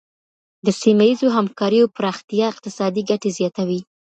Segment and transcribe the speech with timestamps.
[0.65, 3.79] د سیمه ییزو همکاریو پراختیا اقتصادي ګټي زیاتوي.